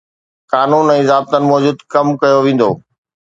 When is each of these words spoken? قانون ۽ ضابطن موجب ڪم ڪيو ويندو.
قانون 0.53 0.85
۽ 0.93 1.03
ضابطن 1.09 1.43
موجب 1.51 1.75
ڪم 1.97 2.07
ڪيو 2.25 2.39
ويندو. 2.47 2.69